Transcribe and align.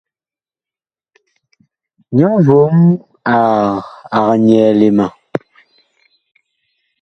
Nyɔ 2.15 2.29
vom 2.47 2.77
ag 3.33 4.25
nyɛɛle 4.43 4.87
ma. 4.97 5.05